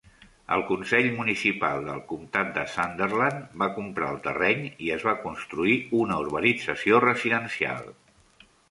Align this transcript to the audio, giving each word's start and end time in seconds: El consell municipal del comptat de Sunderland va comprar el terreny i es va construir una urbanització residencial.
El 0.53 0.61
consell 0.67 1.09
municipal 1.17 1.83
del 1.89 2.01
comptat 2.13 2.49
de 2.57 2.63
Sunderland 2.77 3.53
va 3.65 3.69
comprar 3.77 4.11
el 4.15 4.19
terreny 4.25 4.67
i 4.87 4.91
es 4.97 5.07
va 5.11 5.15
construir 5.29 5.79
una 6.03 6.21
urbanització 6.25 7.05
residencial. 7.09 7.91